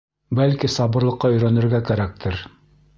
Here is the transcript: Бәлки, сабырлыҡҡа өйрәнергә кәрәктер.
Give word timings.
Бәлки, 0.39 0.69
сабырлыҡҡа 0.77 1.33
өйрәнергә 1.37 1.85
кәрәктер. 1.93 2.45